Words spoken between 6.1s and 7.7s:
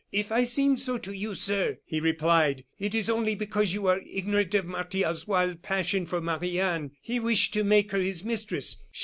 Marie Anne. He wished to